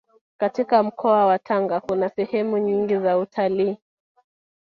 katika 0.37 0.83
mkoa 0.83 1.25
wa 1.25 1.39
Tanga 1.39 1.79
kuna 1.79 2.09
sehemu 2.09 2.57
nyingi 2.57 2.97
za 2.97 3.17
utalii 3.17 3.77